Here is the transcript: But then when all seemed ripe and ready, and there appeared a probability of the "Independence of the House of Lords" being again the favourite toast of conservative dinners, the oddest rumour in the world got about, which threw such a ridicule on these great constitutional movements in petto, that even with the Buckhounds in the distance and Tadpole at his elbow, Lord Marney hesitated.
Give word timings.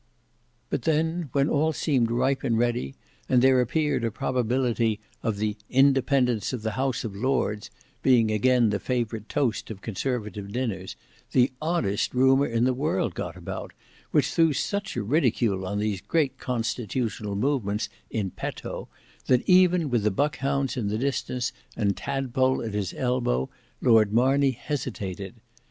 But 0.71 0.81
then 0.81 1.29
when 1.31 1.47
all 1.47 1.73
seemed 1.73 2.09
ripe 2.09 2.43
and 2.43 2.57
ready, 2.57 2.95
and 3.29 3.39
there 3.39 3.61
appeared 3.61 4.03
a 4.03 4.09
probability 4.09 4.99
of 5.21 5.37
the 5.37 5.57
"Independence 5.69 6.53
of 6.53 6.63
the 6.63 6.71
House 6.71 7.03
of 7.03 7.15
Lords" 7.15 7.69
being 8.01 8.31
again 8.31 8.71
the 8.71 8.79
favourite 8.79 9.29
toast 9.29 9.69
of 9.69 9.83
conservative 9.83 10.51
dinners, 10.51 10.95
the 11.33 11.51
oddest 11.61 12.15
rumour 12.15 12.47
in 12.47 12.63
the 12.63 12.73
world 12.73 13.13
got 13.13 13.37
about, 13.37 13.73
which 14.09 14.33
threw 14.33 14.53
such 14.53 14.95
a 14.97 15.03
ridicule 15.03 15.67
on 15.67 15.77
these 15.77 16.01
great 16.01 16.39
constitutional 16.39 17.35
movements 17.35 17.87
in 18.09 18.31
petto, 18.31 18.87
that 19.27 19.47
even 19.47 19.91
with 19.91 20.01
the 20.01 20.09
Buckhounds 20.09 20.77
in 20.77 20.87
the 20.87 20.97
distance 20.97 21.53
and 21.77 21.95
Tadpole 21.95 22.63
at 22.63 22.73
his 22.73 22.91
elbow, 22.97 23.51
Lord 23.81 24.11
Marney 24.11 24.49
hesitated. 24.49 25.35